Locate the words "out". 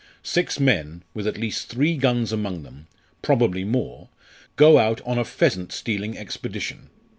4.79-4.99